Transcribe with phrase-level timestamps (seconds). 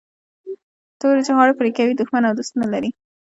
[0.99, 2.89] توري چي غاړي پرې کوي دوست او دښمن نه لري